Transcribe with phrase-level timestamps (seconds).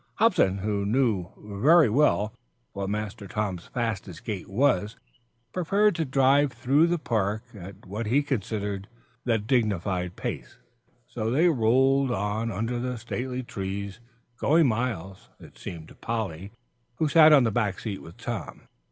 [0.15, 1.29] Hobson, who knew
[1.61, 2.33] very well
[2.73, 4.95] what Master Tom's fastest gait was,
[5.53, 8.87] preferred to drive through the park at what he considered
[9.25, 10.57] the dignified pace.
[11.05, 13.99] So they rolled on under the stately trees,
[14.37, 16.49] going miles, it seemed to Polly,
[16.95, 18.61] who sat on the back seat with Tom.